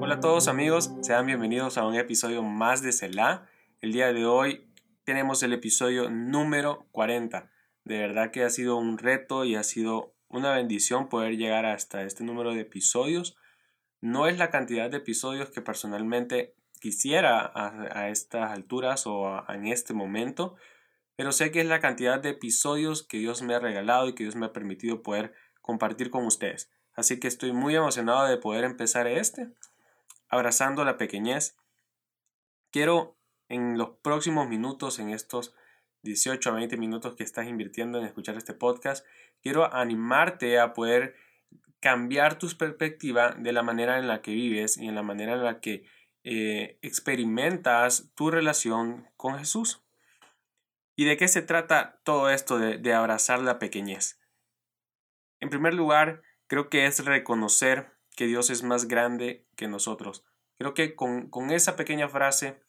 [0.00, 3.46] Hola a todos amigos, sean bienvenidos a un episodio más de Selah.
[3.82, 4.66] El día de hoy
[5.04, 7.50] tenemos el episodio número 40.
[7.84, 12.04] De verdad que ha sido un reto y ha sido una bendición poder llegar hasta
[12.04, 13.36] este número de episodios.
[14.00, 19.92] No es la cantidad de episodios que personalmente quisiera a, estas alturas o en este
[19.92, 20.56] momento,
[21.18, 24.22] pero sé que es la cantidad de episodios que Dios me ha regalado y que
[24.22, 26.70] Dios me ha permitido poder compartir con ustedes.
[26.94, 29.48] Así que estoy muy emocionado de poder empezar este
[30.28, 31.56] abrazando la pequeñez.
[32.70, 33.18] Quiero
[33.48, 35.56] en los próximos minutos, en estos
[36.02, 39.04] 18 a 20 minutos que estás invirtiendo en escuchar este podcast,
[39.42, 41.16] quiero animarte a poder
[41.80, 45.42] cambiar tu perspectiva de la manera en la que vives y en la manera en
[45.42, 45.84] la que
[46.22, 49.82] eh, experimentas tu relación con Jesús.
[50.98, 54.18] ¿Y de qué se trata todo esto de, abrazar la pequeñez?
[55.38, 60.24] En primer lugar, creo que es reconocer que Dios es más grande que nosotros.
[60.58, 62.60] Creo que con, esa pequeña frase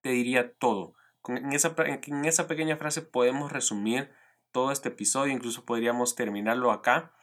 [0.00, 0.96] te diría todo.
[1.28, 4.10] en, esa, en esa pequeña frase podemos resumir
[4.50, 7.14] todo este episodio, incluso podríamos terminarlo acá.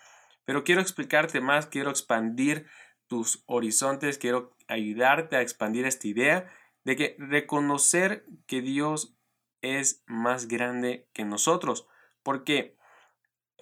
[0.45, 2.67] Pero quiero explicarte más, quiero expandir
[3.07, 6.49] tus horizontes, quiero ayudarte a expandir esta idea
[6.85, 9.17] de que reconocer que Dios
[9.63, 11.87] es más grande que nosotros.
[12.21, 12.77] Porque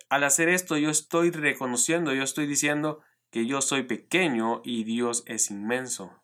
[0.10, 5.24] al hacer esto yo estoy reconociendo, yo estoy diciendo, que yo soy pequeño y Dios
[5.26, 6.22] es inmenso.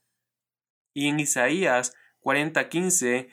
[0.93, 3.29] Y en Isaías 40:15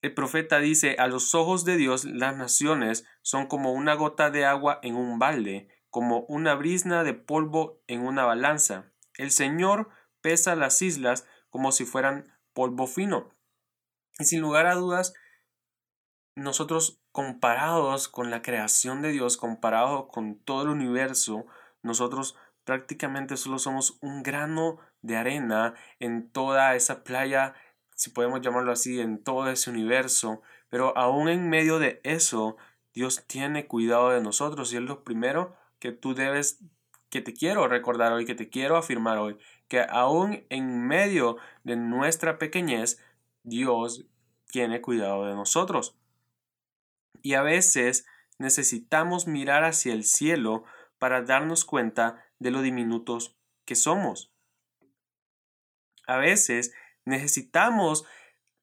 [0.00, 4.44] el profeta dice, a los ojos de Dios las naciones son como una gota de
[4.44, 8.92] agua en un balde, como una brisna de polvo en una balanza.
[9.16, 9.88] El Señor
[10.20, 13.34] pesa las islas como si fueran polvo fino.
[14.18, 15.14] Y sin lugar a dudas,
[16.38, 21.46] nosotros comparados con la creación de Dios, comparados con todo el universo,
[21.82, 27.54] nosotros prácticamente solo somos un grano de arena en toda esa playa,
[27.94, 30.42] si podemos llamarlo así, en todo ese universo.
[30.68, 32.56] Pero aún en medio de eso,
[32.94, 36.62] Dios tiene cuidado de nosotros y es lo primero que tú debes,
[37.10, 41.76] que te quiero recordar hoy, que te quiero afirmar hoy, que aún en medio de
[41.76, 43.02] nuestra pequeñez,
[43.42, 44.06] Dios
[44.46, 45.97] tiene cuidado de nosotros.
[47.28, 48.06] Y a veces
[48.38, 50.64] necesitamos mirar hacia el cielo
[50.96, 54.32] para darnos cuenta de lo diminutos que somos.
[56.06, 56.72] A veces
[57.04, 58.06] necesitamos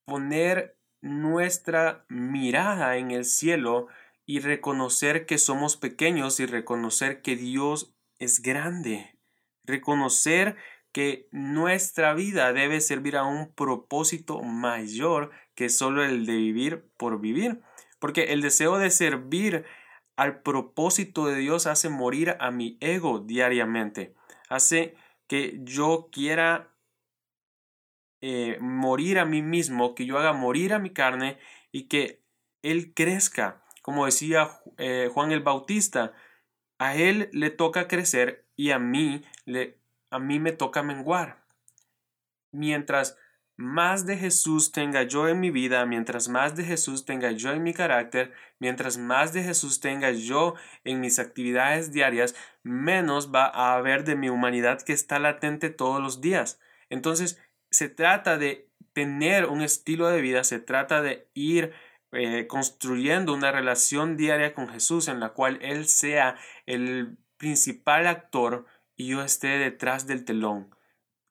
[0.05, 3.85] poner nuestra mirada en el cielo
[4.25, 9.19] y reconocer que somos pequeños y reconocer que Dios es grande.
[9.63, 10.55] Reconocer
[10.91, 17.21] que nuestra vida debe servir a un propósito mayor que solo el de vivir por
[17.21, 17.61] vivir.
[18.05, 19.65] Porque el deseo de servir
[20.15, 24.13] al propósito de Dios hace morir a mi ego diariamente.
[24.47, 24.95] Hace
[25.25, 26.71] que yo quiera
[28.21, 31.39] eh, morir a mí mismo, que yo haga morir a mi carne
[31.71, 32.21] y que
[32.61, 33.63] Él crezca.
[33.81, 36.13] Como decía eh, Juan el Bautista,
[36.77, 39.79] a Él le toca crecer y a mí, le,
[40.11, 41.43] a mí me toca menguar.
[42.51, 43.17] Mientras
[43.57, 47.63] más de Jesús tenga yo en mi vida, mientras más de Jesús tenga yo en
[47.63, 53.75] mi carácter, mientras más de Jesús tenga yo en mis actividades diarias, menos va a
[53.75, 56.59] haber de mi humanidad que está latente todos los días.
[56.89, 61.73] Entonces, se trata de tener un estilo de vida, se trata de ir
[62.11, 68.65] eh, construyendo una relación diaria con Jesús en la cual Él sea el principal actor
[68.95, 70.75] y yo esté detrás del telón,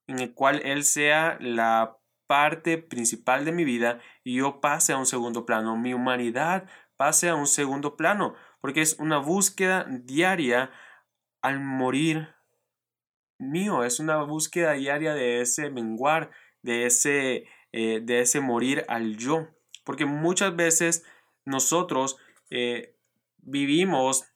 [0.07, 4.99] en el cual Él sea la parte principal de mi vida y yo pase a
[4.99, 10.71] un segundo plano, mi humanidad pase a un segundo plano, porque es una búsqueda diaria
[11.43, 12.29] al morir
[13.39, 16.31] mío, es una búsqueda diaria de ese menguar,
[16.63, 19.49] de ese, eh, de ese morir al yo,
[19.85, 21.05] porque muchas veces
[21.45, 22.17] nosotros
[22.51, 22.97] eh,
[23.39, 24.34] vivimos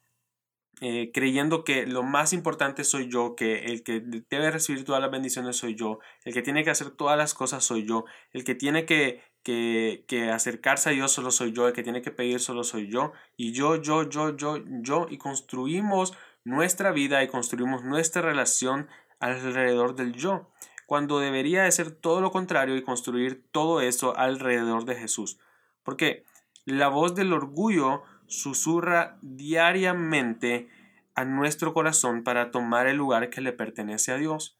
[0.81, 5.11] eh, creyendo que lo más importante soy yo, que el que debe recibir todas las
[5.11, 8.55] bendiciones soy yo, el que tiene que hacer todas las cosas soy yo, el que
[8.55, 12.39] tiene que, que, que acercarse a Dios solo soy yo, el que tiene que pedir
[12.39, 16.13] solo soy yo, y yo, yo, yo, yo, yo, y construimos
[16.45, 18.87] nuestra vida y construimos nuestra relación
[19.19, 20.49] alrededor del yo,
[20.85, 25.39] cuando debería de ser todo lo contrario y construir todo eso alrededor de Jesús.
[25.83, 26.23] Porque
[26.65, 30.69] la voz del orgullo susurra diariamente
[31.15, 34.57] a nuestro corazón para tomar el lugar que le pertenece a Dios.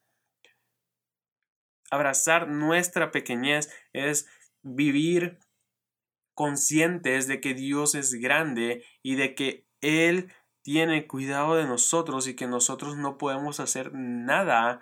[1.90, 4.28] Abrazar nuestra pequeñez es
[4.62, 5.40] vivir
[6.34, 10.32] conscientes de que Dios es grande y de que Él
[10.62, 14.82] tiene cuidado de nosotros y que nosotros no podemos hacer nada,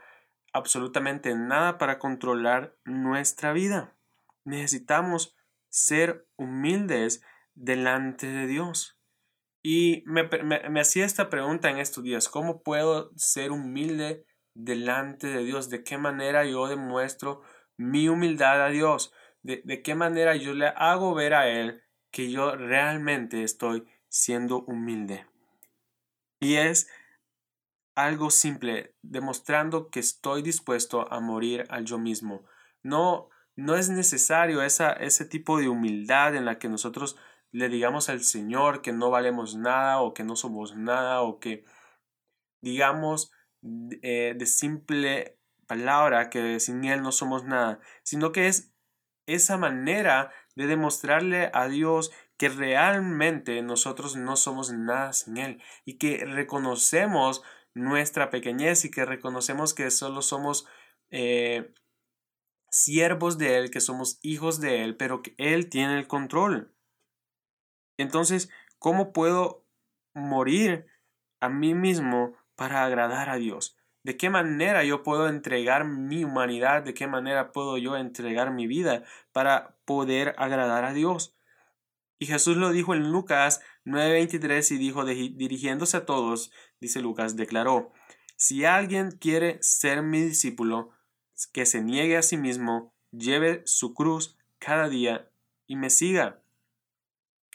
[0.51, 3.95] absolutamente nada para controlar nuestra vida.
[4.43, 5.35] Necesitamos
[5.69, 7.21] ser humildes
[7.57, 8.97] delante de Dios.
[9.63, 15.43] Y me, me, hacía esta pregunta en estos días, ¿cómo puedo ser humilde delante de
[15.43, 15.69] Dios?
[15.69, 17.41] ¿De qué manera yo demuestro
[17.75, 19.11] mi humildad a Dios?
[19.41, 24.63] ¿De, de qué manera yo le hago ver a Él que yo realmente estoy siendo
[24.63, 25.25] humilde?
[26.39, 26.87] Y es
[27.95, 32.45] algo simple, demostrando que estoy dispuesto a morir al yo mismo.
[32.83, 37.17] No, no es necesario esa, ese tipo de humildad en la que nosotros
[37.51, 41.65] le digamos al Señor que no valemos nada o que no somos nada o que
[42.61, 43.31] digamos
[44.01, 48.73] eh, de simple palabra que sin Él no somos nada, sino que es
[49.25, 55.97] esa manera de demostrarle a Dios que realmente nosotros no somos nada sin Él y
[55.97, 57.43] que reconocemos
[57.73, 60.67] nuestra pequeñez y que reconocemos que solo somos
[61.11, 61.73] eh,
[62.69, 66.73] siervos de Él, que somos hijos de Él, pero que Él tiene el control.
[67.97, 68.49] Entonces,
[68.79, 69.65] ¿cómo puedo
[70.13, 70.87] morir
[71.39, 73.77] a mí mismo para agradar a Dios?
[74.03, 76.83] ¿De qué manera yo puedo entregar mi humanidad?
[76.83, 79.03] ¿De qué manera puedo yo entregar mi vida
[79.33, 81.35] para poder agradar a Dios?
[82.19, 87.91] Y Jesús lo dijo en Lucas 9:23 y dijo, dirigiéndose a todos, dice Lucas, declaró,
[88.35, 90.91] si alguien quiere ser mi discípulo,
[91.53, 95.29] que se niegue a sí mismo, lleve su cruz cada día
[95.67, 96.41] y me siga.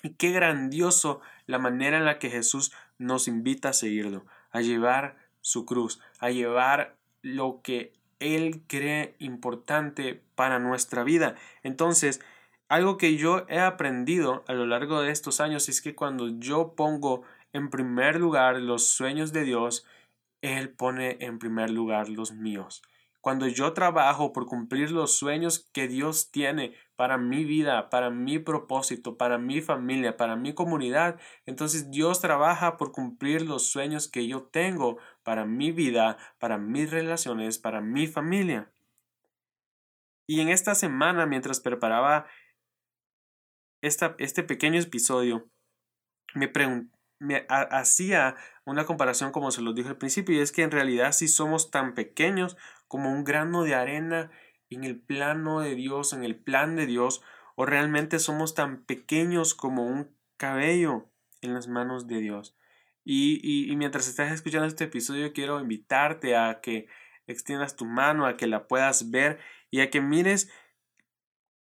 [0.03, 5.17] Y qué grandioso la manera en la que Jesús nos invita a seguirlo, a llevar
[5.41, 11.37] su cruz, a llevar lo que Él cree importante para nuestra vida.
[11.63, 12.21] Entonces,
[12.69, 16.75] algo que yo he aprendido a lo largo de estos años es que cuando yo
[16.75, 17.23] pongo
[17.53, 19.87] en primer lugar los sueños de Dios,
[20.41, 22.83] Él pone en primer lugar los míos.
[23.21, 28.39] Cuando yo trabajo por cumplir los sueños que Dios tiene para mi vida, para mi
[28.39, 34.27] propósito, para mi familia, para mi comunidad, entonces Dios trabaja por cumplir los sueños que
[34.27, 38.71] yo tengo para mi vida, para mis relaciones, para mi familia.
[40.27, 42.27] Y en esta semana, mientras preparaba
[43.81, 45.51] esta, este pequeño episodio,
[46.35, 46.51] me,
[47.19, 51.13] me hacía una comparación como se los dije al principio, y es que en realidad
[51.13, 52.57] si somos tan pequeños
[52.87, 54.31] como un grano de arena
[54.75, 57.23] en el plano de Dios, en el plan de Dios,
[57.57, 61.11] o realmente somos tan pequeños como un cabello
[61.41, 62.57] en las manos de Dios.
[63.05, 66.87] Y, y, mientras estás escuchando este episodio, quiero invitarte a que
[67.27, 69.41] extiendas tu mano, a que la puedas ver
[69.71, 70.51] y a que mires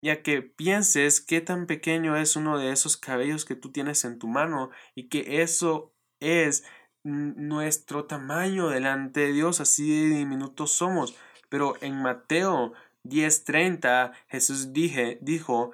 [0.01, 4.05] y a que pienses qué tan pequeño es uno de esos cabellos que tú tienes
[4.05, 6.65] en tu mano y que eso es
[7.03, 11.17] nuestro tamaño delante de Dios, así de diminutos somos.
[11.49, 12.73] Pero en Mateo
[13.09, 15.73] 10:30 Jesús dije, dijo,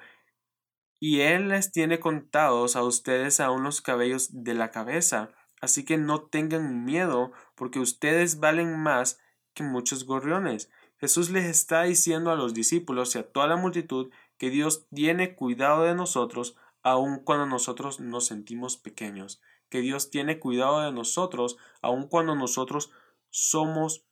[1.00, 5.30] y Él les tiene contados a ustedes aún los cabellos de la cabeza,
[5.60, 9.20] así que no tengan miedo, porque ustedes valen más
[9.54, 10.70] que muchos gorriones.
[10.98, 15.34] Jesús les está diciendo a los discípulos y a toda la multitud que Dios tiene
[15.34, 19.40] cuidado de nosotros aun cuando nosotros nos sentimos pequeños
[19.72, 22.92] que Dios tiene cuidado de nosotros, aun cuando nosotros
[23.30, 24.04] somos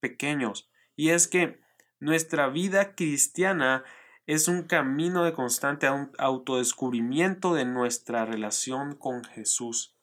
[0.00, 0.70] pequeños.
[0.96, 1.62] Y es que
[2.00, 3.84] nuestra vida cristiana
[4.26, 5.88] es un camino de constante
[6.18, 9.96] autodescubrimiento de nuestra relación con Jesús.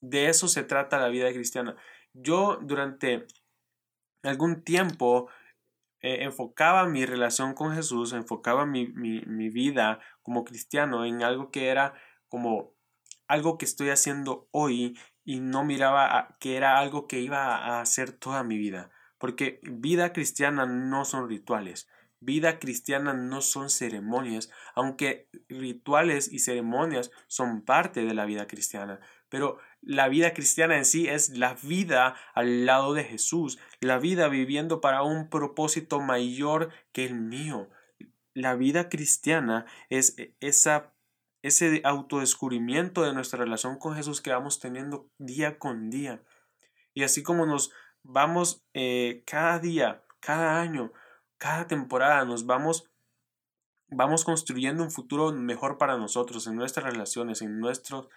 [0.00, 1.76] De eso se trata la vida cristiana.
[2.12, 3.26] Yo durante
[4.22, 5.28] algún tiempo
[6.00, 11.68] eh, enfocaba mi relación con Jesús, enfocaba mi, mi vida como cristiano en algo que
[11.68, 11.94] era
[12.28, 12.76] como
[13.26, 18.12] algo que estoy haciendo hoy y no miraba que era algo que iba a hacer
[18.12, 18.90] toda mi vida.
[19.26, 21.88] Porque vida cristiana no son rituales,
[22.20, 29.00] vida cristiana no son ceremonias, aunque rituales y ceremonias son parte de la vida cristiana.
[29.28, 34.28] Pero la vida cristiana en sí es la vida al lado de Jesús, la vida
[34.28, 37.68] viviendo para un propósito mayor que el mío.
[38.32, 40.92] La vida cristiana es esa
[41.42, 46.22] ese autodescubrimiento de nuestra relación con Jesús que vamos teniendo día con día.
[46.94, 47.72] Y así como nos
[48.08, 50.92] vamos eh, cada día, cada año,
[51.38, 52.90] cada temporada, nos vamos,
[53.88, 58.08] vamos construyendo un futuro mejor para nosotros, en nuestras relaciones, en, nuestro,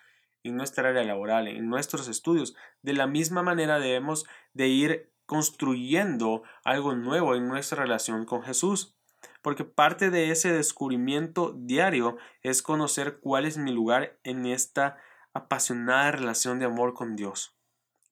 [0.44, 2.56] en nuestra área laboral, en nuestros estudios.
[2.82, 8.96] De la misma manera debemos de ir construyendo algo nuevo en nuestra relación con Jesús.
[9.42, 14.98] porque parte de ese descubrimiento diario es conocer cuál es mi lugar en esta
[15.34, 17.58] apasionada relación de amor con Dios.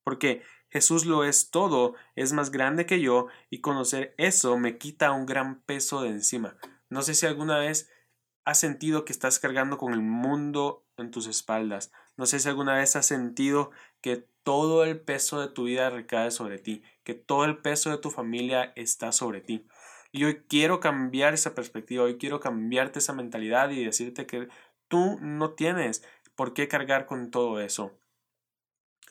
[0.03, 5.11] Porque Jesús lo es todo, es más grande que yo, y conocer eso me quita
[5.11, 6.57] un gran peso de encima.
[6.89, 7.89] No sé si alguna vez
[8.45, 11.91] has sentido que estás cargando con el mundo en tus espaldas.
[12.15, 13.71] No sé si alguna vez has sentido
[14.01, 17.97] que todo el peso de tu vida recae sobre ti, que todo el peso de
[17.97, 19.67] tu familia está sobre ti.
[20.13, 24.47] Y hoy quiero cambiar esa perspectiva, hoy quiero cambiarte esa mentalidad y decirte que
[24.87, 26.03] tú no tienes
[26.35, 27.99] por qué cargar con todo eso.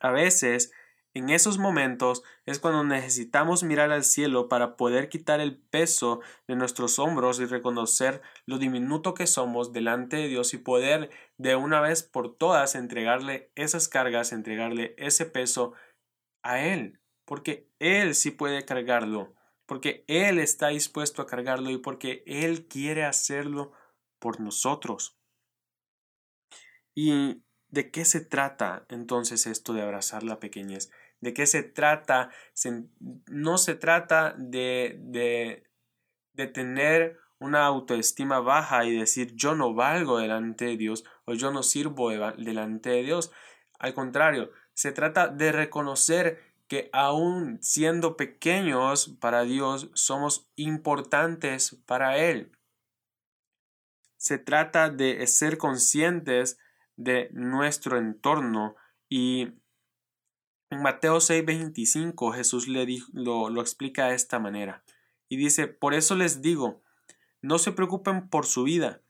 [0.00, 0.72] A veces
[1.16, 6.56] en esos momentos es cuando necesitamos mirar al cielo para poder quitar el peso de
[6.56, 11.08] nuestros hombros y reconocer lo diminuto que somos delante de Dios y poder
[11.38, 15.73] de una vez por todas entregarle esas cargas, entregarle ese peso
[16.42, 19.32] a Él, porque Él sí puede cargarlo,
[19.64, 23.73] porque Él está dispuesto a cargarlo y porque Él quiere hacerlo
[24.18, 25.18] por nosotros.
[26.94, 30.90] ¿Y de qué se trata entonces esto de abrazar la pequeñez?
[31.20, 32.30] ¿De qué se trata?
[33.26, 35.64] no se trata de, de,
[36.35, 41.50] de tener una autoestima baja y decir yo no valgo delante de Dios o yo
[41.50, 43.32] no sirvo delante de Dios.
[43.78, 52.18] Al contrario, se trata de reconocer que aún siendo pequeños para Dios somos importantes para
[52.18, 52.52] Él.
[54.16, 56.58] Se trata de ser conscientes
[56.96, 58.75] de nuestro entorno
[59.08, 59.52] y
[60.70, 64.85] en Mateo 6:25 Jesús le lo, lo explica de esta manera
[65.28, 66.82] y dice, por eso les digo,
[67.42, 69.02] no se preocupen por su vida,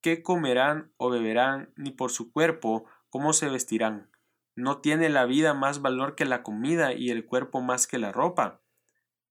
[0.00, 4.10] qué comerán o beberán, ni por su cuerpo, cómo se vestirán.
[4.56, 8.12] ¿No tiene la vida más valor que la comida y el cuerpo más que la
[8.12, 8.60] ropa?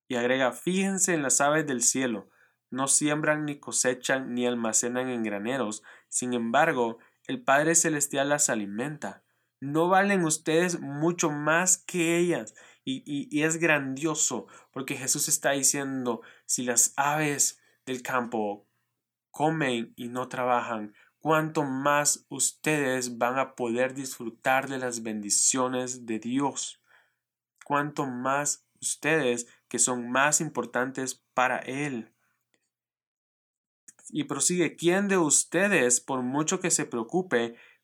[0.08, 2.30] Y agrega, fíjense en las aves del cielo,
[2.70, 6.98] no siembran ni cosechan ni almacenan en graneros, sin embargo,
[7.28, 9.24] el Padre Celestial las alimenta
[9.64, 12.54] no valen ustedes mucho más que ellas.
[12.86, 18.68] Y, es grandioso porque Jesús está diciendo, si las aves del campo
[19.32, 26.20] comen y no trabajan, cuánto más ustedes van a poder disfrutar de las bendiciones de
[26.20, 26.82] Dios.
[27.64, 32.14] Cuánto más ustedes que son más importantes para Él.
[34.10, 37.56] Y prosigue, ¿quién de ustedes, por mucho que se preocupe,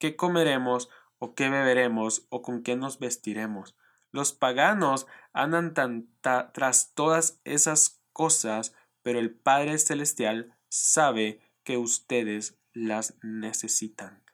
[0.00, 0.88] qué comeremos
[1.18, 3.76] o qué beberemos o con qué nos vestiremos.
[4.10, 5.74] Los paganos andan
[6.52, 14.24] tras todas esas cosas, pero el Padre Celestial sabe que ustedes las necesitan.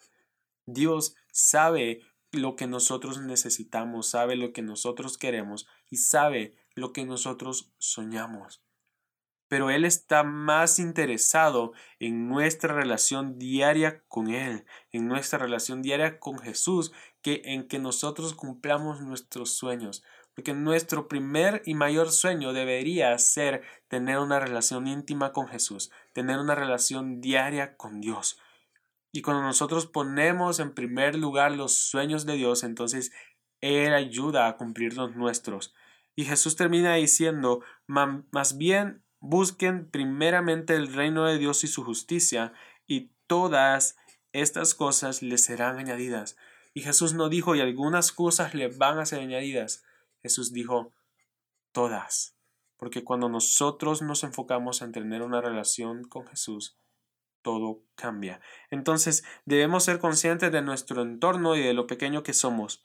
[0.65, 2.01] Dios sabe
[2.33, 8.66] lo que nosotros necesitamos, sabe lo que nosotros queremos y sabe lo que nosotros soñamos
[9.49, 16.19] pero Él está más interesado en nuestra relación diaria con Él, en nuestra relación diaria
[16.19, 20.03] con Jesús, que en que nosotros cumplamos nuestros sueños.
[20.35, 26.39] Porque nuestro primer y mayor sueño debería ser tener una relación íntima con Jesús, tener
[26.39, 28.39] una relación diaria con Dios.
[29.13, 33.13] Y cuando nosotros ponemos en primer lugar los sueños de Dios, entonces
[33.63, 35.75] Él ayuda a cumplir los nuestros.
[36.15, 42.53] Y Jesús termina diciendo, más bien Busquen primeramente el reino de Dios y su justicia,
[42.87, 43.97] y todas
[44.31, 46.37] estas cosas les serán añadidas.
[46.75, 49.85] Y Jesús no dijo, y algunas cosas le van a ser añadidas.
[50.23, 50.93] Jesús dijo,
[51.73, 52.37] todas.
[52.77, 56.79] Porque cuando nosotros nos enfocamos en tener una relación con Jesús,
[57.43, 58.41] todo cambia.
[58.71, 62.85] Entonces debemos ser conscientes de nuestro entorno y de lo pequeño que somos.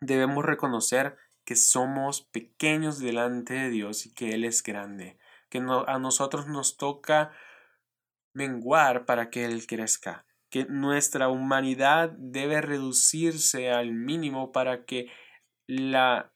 [0.00, 5.18] Debemos reconocer que somos pequeños delante de Dios y que Él es grande,
[5.48, 7.32] que a nosotros nos toca
[8.34, 15.10] menguar para que Él crezca, que nuestra humanidad debe reducirse al mínimo para que
[15.66, 16.32] la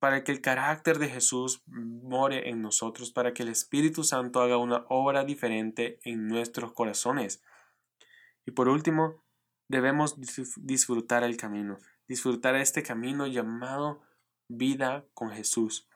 [0.00, 4.56] para que el carácter de Jesús more en nosotros, para que el Espíritu Santo haga
[4.56, 7.42] una obra diferente en nuestros corazones.
[8.46, 9.24] Y por último,
[9.68, 10.16] debemos
[10.56, 14.00] disfrutar el camino, disfrutar este camino llamado
[14.48, 15.88] vida con Jesús.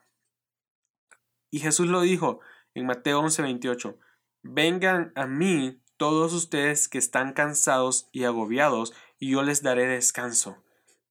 [1.51, 2.41] Y Jesús lo dijo
[2.75, 3.99] en Mateo 11:28,
[4.43, 10.65] Vengan a mí todos ustedes que están cansados y agobiados, y yo les daré descanso.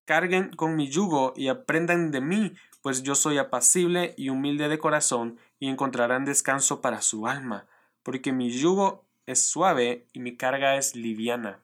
[0.06, 4.80] Carguen con mi yugo y aprendan de mí, pues yo soy apacible y humilde de
[4.80, 7.70] corazón, y encontrarán descanso para su alma,
[8.04, 11.64] porque mi yugo es suave y mi carga es liviana.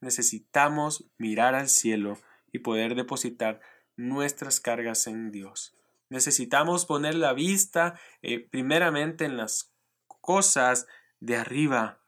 [0.00, 2.18] Necesitamos mirar al cielo
[2.52, 3.60] y poder depositar
[3.96, 5.74] nuestras cargas en Dios.
[6.08, 9.72] Necesitamos poner la vista eh, primeramente en las
[10.20, 10.86] cosas
[11.20, 12.00] de arriba,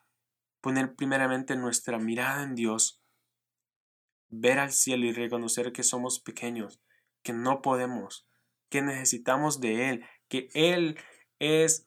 [0.61, 3.03] poner primeramente nuestra mirada en Dios,
[4.29, 6.81] ver al cielo y reconocer que somos pequeños,
[7.23, 8.29] que no podemos,
[8.69, 10.99] que necesitamos de Él, que Él
[11.39, 11.87] es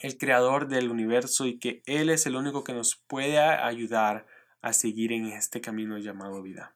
[0.00, 4.26] el creador del universo y que Él es el único que nos puede ayudar
[4.60, 6.75] a seguir en este camino llamado vida.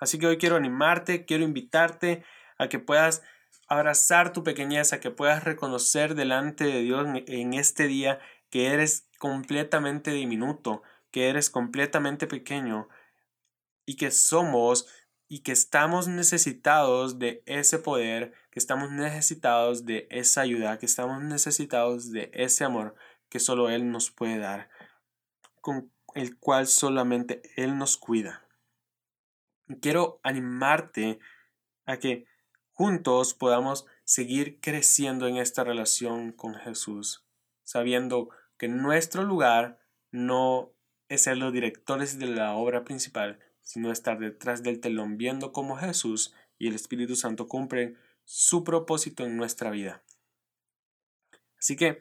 [0.00, 2.24] Así que hoy quiero animarte, quiero invitarte
[2.58, 3.22] a que puedas
[3.68, 8.18] abrazar tu pequeñez, a que puedas reconocer delante de Dios en este día
[8.50, 12.88] que eres completamente diminuto, que eres completamente pequeño
[13.84, 14.86] y que somos
[15.28, 21.22] y que estamos necesitados de ese poder, que estamos necesitados de esa ayuda, que estamos
[21.22, 22.94] necesitados de ese amor
[23.28, 24.70] que solo Él nos puede dar,
[25.60, 28.45] con el cual solamente Él nos cuida.
[29.80, 31.18] Quiero animarte
[31.86, 32.26] a que
[32.72, 37.24] juntos podamos seguir creciendo en esta relación con Jesús,
[37.64, 39.80] sabiendo que nuestro lugar
[40.12, 40.72] no
[41.08, 45.76] es ser los directores de la obra principal, sino estar detrás del telón viendo cómo
[45.76, 50.02] Jesús y el Espíritu Santo cumplen su propósito en nuestra vida.
[51.58, 52.00] Así que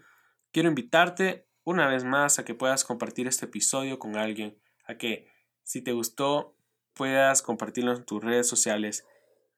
[0.51, 5.27] quiero invitarte una vez más a que puedas compartir este episodio con alguien, a que
[5.63, 6.55] si te gustó
[6.95, 9.05] puedas compartirlo en tus redes sociales,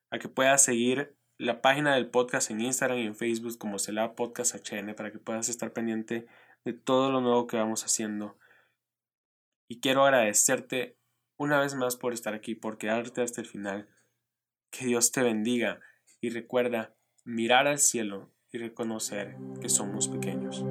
[0.10, 4.16] a que puedas seguir la página del podcast en Instagram y en Facebook como Cela
[4.16, 6.28] Podcast HN para que puedas estar pendiente
[6.66, 8.38] de todo lo nuevo que vamos haciendo.
[9.70, 10.98] Y quiero agradecerte
[11.38, 13.88] una vez más por estar aquí, por quedarte hasta el final.
[14.72, 15.80] Que Dios te bendiga
[16.20, 20.66] y recuerda mirar al cielo y reconocer que somos pequeños.